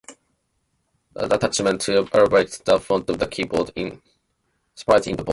[1.13, 3.99] The attachment to elevate the front of the keyboard is
[4.73, 5.29] separate in the box.